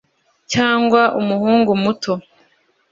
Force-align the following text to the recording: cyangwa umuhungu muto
cyangwa 0.51 1.01
umuhungu 1.19 1.71
muto 1.83 2.11